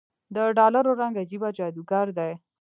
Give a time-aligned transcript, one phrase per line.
[0.35, 2.31] دډالرو رنګ عجيبه جادوګر دی